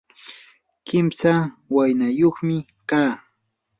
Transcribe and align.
kimsa 0.87 1.33
waynayuqmi 1.75 2.57
kaa. 2.89 3.13